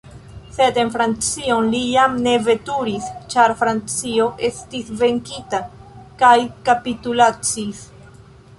[0.53, 5.63] Sed en Francion li jam ne veturis, ĉar Francio estis venkita
[6.23, 6.35] kaj
[6.71, 7.89] kapitulacis.